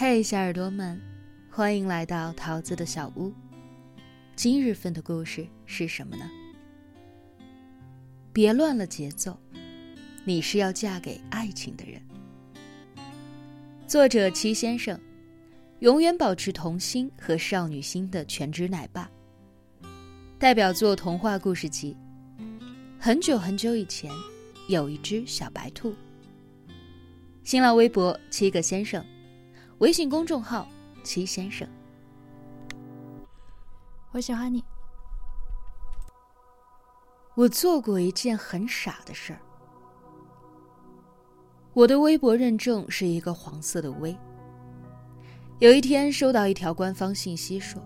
[0.00, 0.96] 嘿，小耳朵们，
[1.50, 3.32] 欢迎来到桃子的小屋。
[4.36, 6.30] 今日份的故事是什么呢？
[8.32, 9.36] 别乱了节奏，
[10.24, 12.00] 你是要嫁给爱情的人。
[13.88, 14.96] 作者齐先生，
[15.80, 19.10] 永远保持童心和少女心的全职奶爸。
[20.38, 21.96] 代表作童话故事集。
[23.00, 24.12] 很久很久以前，
[24.68, 25.92] 有一只小白兔。
[27.42, 29.04] 新浪微博七个先生，
[29.78, 30.68] 微信公众号
[31.04, 31.66] 齐先生。
[34.10, 34.62] 我喜欢你。
[37.36, 39.40] 我做过一件很傻的事儿。
[41.72, 44.16] 我的微博认证是一个黄色的 V。
[45.60, 47.80] 有一天收到一条官方信息说，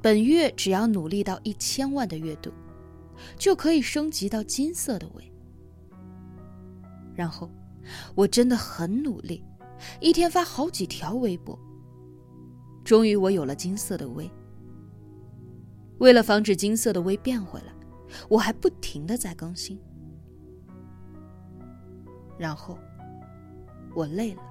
[0.00, 2.52] 本月只要努力到一千万的阅读，
[3.36, 5.32] 就可以升级到金色的 V。
[7.14, 7.50] 然后。
[8.14, 9.42] 我真的很努力，
[10.00, 11.58] 一天发好几条微博。
[12.84, 14.30] 终于，我有了金色的微。
[15.98, 17.72] 为了防止金色的微变回来，
[18.28, 19.78] 我还不停的在更新。
[22.38, 22.78] 然后，
[23.94, 24.42] 我累了。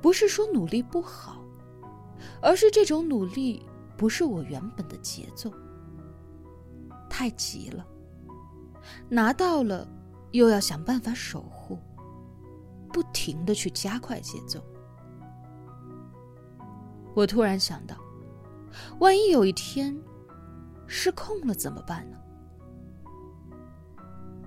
[0.00, 1.42] 不是说努力不好，
[2.40, 3.62] 而是这种努力
[3.96, 5.52] 不是我原本的节奏。
[7.08, 7.86] 太急了，
[9.08, 9.86] 拿到了。
[10.32, 11.50] 又要想办法守，
[12.96, 14.58] 不停的去加快节奏。
[17.14, 17.94] 我突然想到，
[19.00, 19.94] 万一有一天
[20.86, 22.16] 失控了怎么办呢？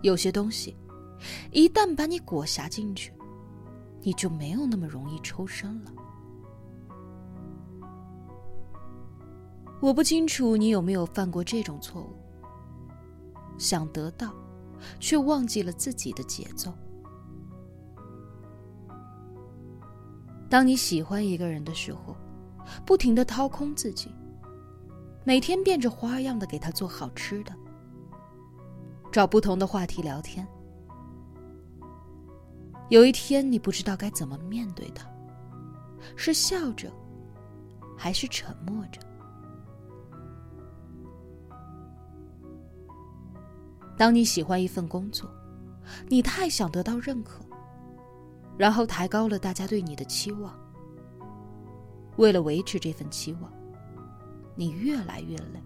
[0.02, 0.76] 有些东西，
[1.52, 3.14] 一旦把你裹挟进去，
[4.02, 5.92] 你就没有那么容易抽身了。
[9.80, 12.18] 我不清楚你有没有犯过这种错误，
[13.60, 14.34] 想得到。
[14.98, 16.74] 却忘记了自己的节奏。
[20.50, 22.16] 当你喜欢一个人的时候，
[22.86, 24.12] 不停的掏空自己，
[25.24, 27.54] 每天变着花样的给他做好吃的，
[29.12, 30.48] 找不同的话题聊天。
[32.90, 35.08] 有一天，你不知道该怎么面对他，
[36.16, 36.92] 是笑着，
[37.96, 39.00] 还是沉默着？
[43.96, 45.30] 当你喜欢一份工作，
[46.08, 47.44] 你太想得到认可，
[48.60, 50.54] 然后抬高了大家对你的期望。
[52.18, 53.50] 为了维持这份期望，
[54.54, 55.64] 你越来越累。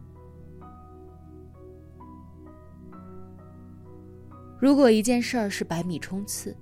[4.60, 6.56] 如果一件事儿是百米冲刺，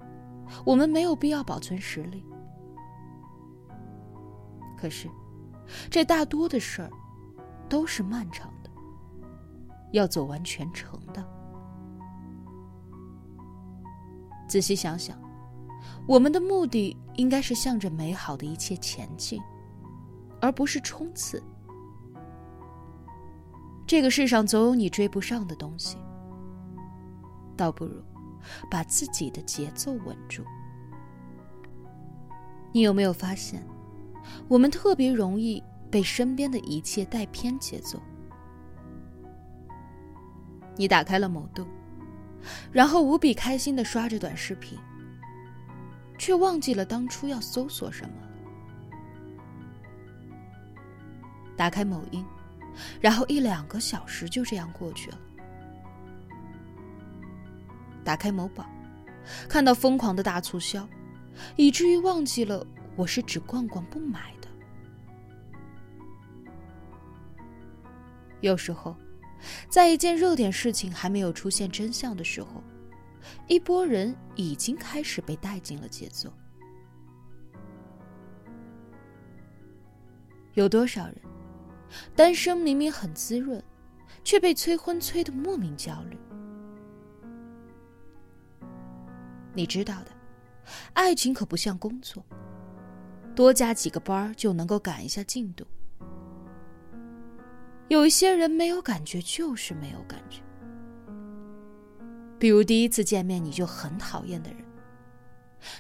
[0.66, 2.26] 我们没有必要保存实力。
[4.78, 5.10] 可是，
[5.90, 6.90] 这大多的事儿
[7.68, 8.72] 都是漫长的，
[9.92, 11.22] 要走完全程的。
[14.48, 15.22] 仔细想想，
[16.08, 19.42] 我们的目的应该是向着美好的一切前进，
[20.40, 21.42] 而不是冲刺。
[23.86, 25.98] 这个世上总有你追不上的东西，
[27.58, 28.02] 倒不如
[28.70, 30.44] 把自己的节奏稳住。
[32.72, 33.62] 你有没有发现，
[34.48, 38.00] 我们特别容易被身边的一切带偏节奏？
[40.78, 41.68] 你打开了某度。
[42.72, 44.80] 然后无比开心的刷着短视频，
[46.22, 48.14] 却忘记了当初要搜索什么。
[51.58, 52.24] 打开某音，
[53.00, 55.18] 然后一两个小时就这样过去了。
[58.04, 58.70] 打开某宝，
[59.50, 60.88] 看到疯狂的大促销，
[61.56, 62.64] 以至于忘记了
[62.96, 64.48] 我是只逛逛不买的。
[68.42, 68.96] 有时候。
[69.68, 72.64] 在一件热点事情还没有出现真相的时候，
[73.48, 76.32] 一波人已经开始被带进了节奏。
[80.54, 81.16] 有多少人，
[82.16, 83.64] 单身明明很滋润，
[84.24, 86.18] 却被催婚催得莫名焦虑？
[89.54, 90.12] 你知道的，
[90.94, 92.26] 爱情可不像工作，
[93.36, 95.66] 多加几个班就能够赶一下进度。
[97.88, 100.42] 有一些人没有感觉，就是没有感觉。
[102.42, 104.66] 比如第一次见面你就很讨厌的人，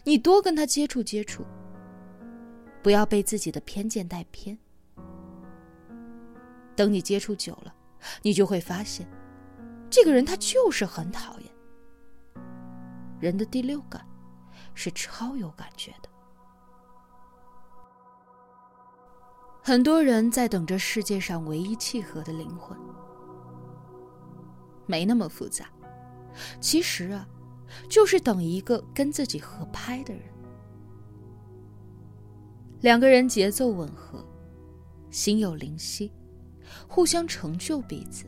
[0.04, 1.44] 你多跟他接触接触，
[2.84, 4.56] 不要被自己的偏见带偏。
[6.76, 7.74] 等你接触久了，
[8.22, 9.10] 你就会发现，
[9.90, 11.52] 这个人他就是很讨厌。
[13.20, 14.06] 人的第六感
[14.76, 16.10] 是超有感觉的。
[19.64, 22.78] 很多人在等着世界上唯一契合的灵魂，
[24.86, 25.66] 没那么复杂。
[26.60, 27.28] 其实啊，
[27.90, 30.24] 就是等一个跟自己合拍的人。
[32.82, 34.26] 两个人节奏吻合，
[35.12, 36.12] 心有灵犀，
[36.88, 38.26] 互相成就彼此，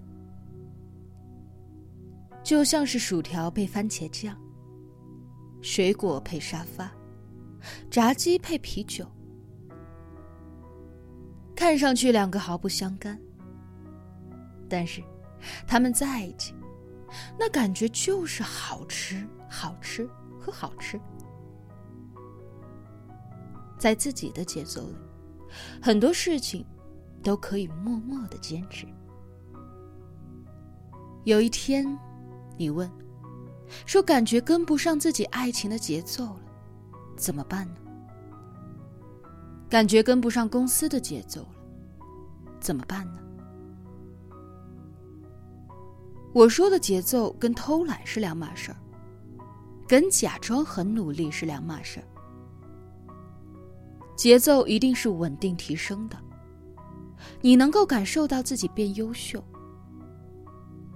[2.43, 4.37] 就像是薯条配番茄酱，
[5.61, 6.91] 水果配沙发，
[7.89, 9.05] 炸鸡配啤酒。
[11.55, 13.19] 看上去两个毫不相干，
[14.67, 15.01] 但是
[15.65, 16.53] 他们在一起，
[17.37, 20.99] 那感觉就是好吃、好吃和好吃。
[23.77, 24.95] 在自己的节奏里，
[25.81, 26.65] 很多事情
[27.21, 28.87] 都可以默默的坚持。
[31.25, 31.85] 有一天，
[32.57, 32.89] 你问，
[33.85, 36.41] 说感觉跟不上自己爱情的节奏了，
[37.17, 37.75] 怎么办呢？
[39.69, 41.55] 感觉跟不上公司的节奏了，
[42.59, 43.19] 怎么办呢？
[46.33, 48.77] 我说的节奏跟偷懒是两码事儿，
[49.87, 52.05] 跟假装很努力是两码事儿。
[54.15, 56.17] 节奏一定是稳定提升的，
[57.39, 59.43] 你能够感受到自己变优秀，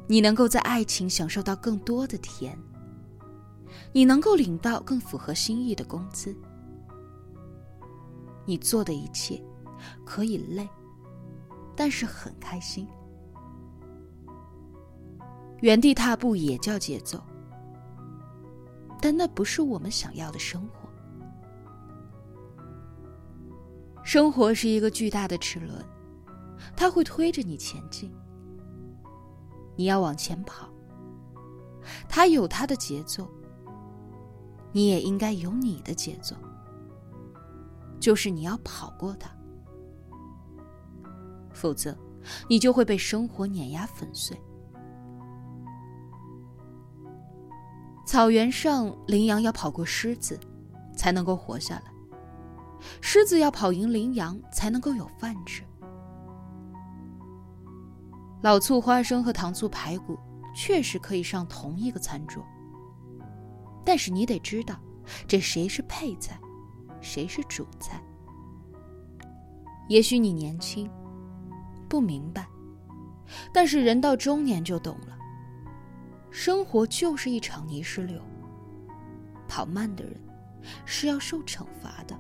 [0.08, 2.58] 你能够在爱情享受到更多的甜，
[3.94, 6.36] 你能够领到更符合心意的工资，
[8.44, 9.40] 你做的一切
[10.04, 10.68] 可以累，
[11.76, 12.88] 但是很开心。
[15.62, 17.22] 原地踏步也叫节奏，
[19.02, 20.88] 但那不是我们想要的生活。
[24.04, 25.84] 生活是一个巨大的齿轮，
[26.76, 28.14] 它会推着你前进。
[29.76, 30.70] 你要往前跑，
[32.08, 33.28] 它有它的节奏，
[34.72, 36.36] 你也应该有你的节奏，
[38.00, 39.30] 就是你要跑过它，
[41.52, 41.96] 否则
[42.48, 44.40] 你就会被生活碾压粉碎。
[48.08, 50.40] 草原上，羚羊要跑过狮子，
[50.96, 51.84] 才能够活下来。
[53.02, 55.62] 狮子要跑赢羚羊才能够有饭吃。
[58.42, 60.18] 老醋花生和糖醋排骨
[60.56, 62.42] 确实可以上同一个餐桌，
[63.84, 64.80] 但是你得知道，
[65.28, 66.40] 这谁是配菜，
[67.02, 68.02] 谁是主菜。
[69.90, 70.90] 也许你年轻，
[71.90, 72.48] 不明白，
[73.52, 75.17] 但是人到中年就懂了。
[76.38, 78.22] 生活就是一场泥石流，
[79.48, 80.14] 跑慢的人
[80.86, 82.16] 是要受惩罚的。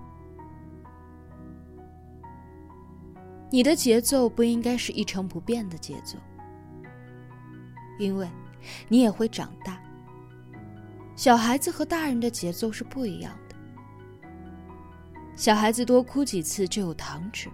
[3.52, 6.18] 你的节奏不应该是一成不变的节奏，
[8.00, 8.28] 因为，
[8.90, 9.80] 你也会长大。
[11.16, 13.56] 小孩子和大人的节奏是不一样的。
[15.36, 17.52] 小孩子多哭几次就有糖吃，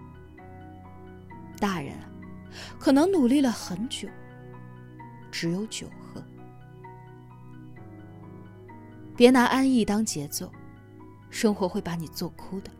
[1.59, 2.07] 大人啊，
[2.79, 4.07] 可能努力了很久，
[5.29, 6.23] 只有酒喝。
[9.15, 10.51] 别拿安逸当节奏，
[11.29, 12.71] 生活会把你做哭的，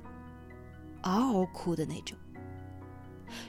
[1.04, 2.18] 嗷嗷哭的那种。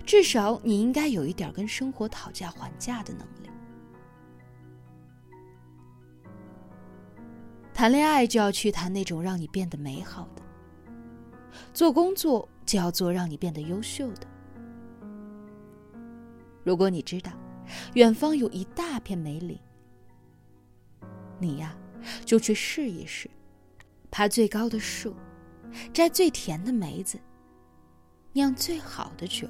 [0.06, 3.50] 至少你应该有一点跟生活讨价还价的能力。
[7.72, 10.42] 谈恋爱就要去谈那种让你变得美好的，
[11.72, 14.26] 做工作就要做让你变得优秀的。
[16.62, 17.32] 如果你知道
[17.94, 19.58] 远方有一大片梅林，
[21.38, 21.76] 你呀
[22.24, 23.30] 就去试一试，
[24.10, 25.14] 爬最高的树，
[25.92, 27.18] 摘最甜的梅子，
[28.32, 29.48] 酿最好的酒。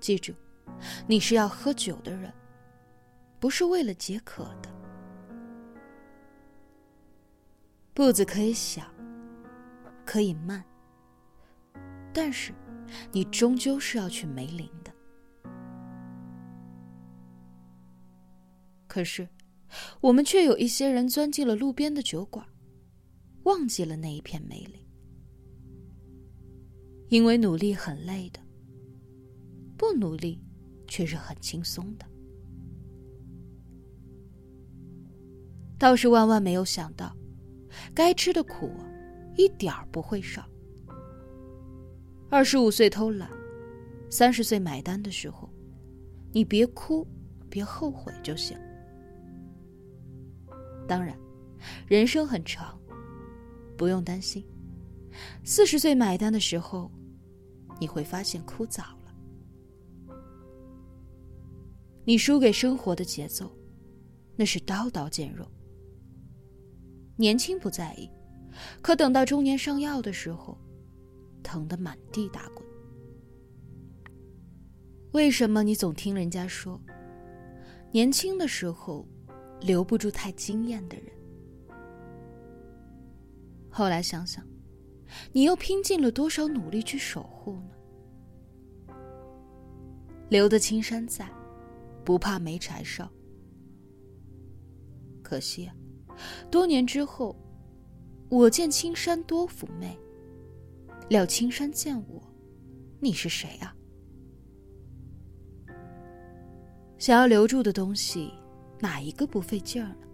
[0.00, 0.34] 记住，
[1.06, 2.32] 你是要喝酒的人，
[3.38, 4.68] 不是为了解渴的。
[7.94, 8.82] 步子可以小，
[10.04, 10.64] 可以慢，
[12.12, 12.52] 但是
[13.12, 14.92] 你终究是要去梅林的。
[18.88, 19.28] 可是，
[20.00, 22.46] 我们却有一些人钻进了路边的酒馆，
[23.44, 24.74] 忘记了那一片梅林，
[27.08, 28.40] 因为努力很累的。
[29.76, 30.40] 不努力，
[30.86, 32.06] 却是很轻松的。
[35.78, 37.16] 倒是万万没有想到，
[37.92, 38.70] 该吃的苦
[39.36, 40.48] 一点儿不会少。
[42.30, 43.28] 二十五岁偷懒，
[44.08, 45.50] 三十岁买单的时候，
[46.30, 47.04] 你别哭，
[47.50, 48.56] 别后悔就行。
[50.86, 51.16] 当然，
[51.86, 52.78] 人生很长，
[53.76, 54.44] 不用担心。
[55.44, 56.90] 四十岁买单的时候，
[57.80, 59.14] 你会发现枯燥了。
[62.04, 63.50] 你输给生活的节奏，
[64.36, 65.46] 那是刀刀见肉。
[67.16, 68.10] 年轻不在意，
[68.80, 70.58] 可等到中年上药的时候，
[71.42, 72.66] 疼得满地打滚。
[75.12, 76.80] 为什么你总听人家说，
[77.92, 79.06] 年轻的时候
[79.64, 81.06] 留不住太惊艳的人？
[83.70, 84.46] 后来想想，
[85.32, 88.94] 你又拼尽了多少努力去守护呢？
[90.28, 91.28] 留得青山在，
[92.04, 93.10] 不怕没柴烧。
[95.22, 95.74] 可惜啊，
[96.50, 97.34] 多年之后，
[98.28, 99.98] 我见青山多妩媚，
[101.08, 102.22] 料青山见我，
[103.00, 103.74] 你是谁啊？
[106.98, 108.32] 想要留住的东西，
[108.82, 110.06] 哪一个不费劲儿呢？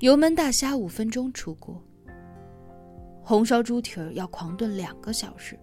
[0.00, 1.80] 油焖大虾五分钟出锅，
[3.22, 5.56] 红烧猪蹄儿要狂炖两个小时，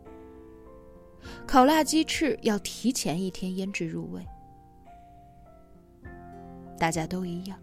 [1.45, 4.25] 烤辣鸡翅要提前一天腌制入味。
[6.77, 7.59] 大家都一样，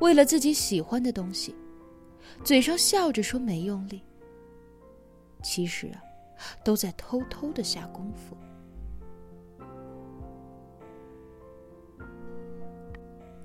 [0.00, 1.54] 为了自己喜欢的东西，
[2.42, 4.02] 嘴上笑着说没用力，
[5.40, 6.02] 其实啊，
[6.64, 8.36] 都在偷偷的下功夫。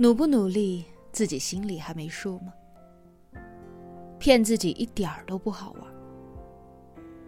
[0.02, 0.86] 努不努力？
[1.12, 2.54] 自己心里还没数吗？
[4.18, 5.84] 骗自己一点儿都不好玩，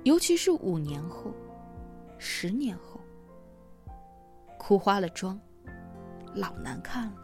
[0.04, 1.34] 尤其是五年后、
[2.18, 3.02] 十年后，
[4.58, 5.38] 哭花了妆，
[6.34, 7.16] 老难看了。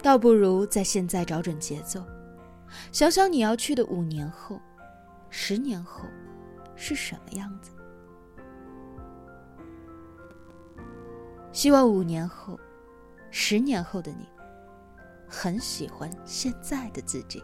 [0.00, 2.00] 倒不如在现在找准节奏，
[2.92, 4.60] 想想你要去的五年后、
[5.30, 6.04] 十年后
[6.76, 7.72] 是什么样子。
[11.52, 12.56] 希望五年后、
[13.32, 14.28] 十年后的你。
[15.32, 17.42] 很喜欢现在的自己。